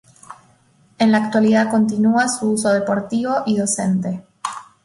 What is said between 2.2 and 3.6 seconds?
su uso deportivo y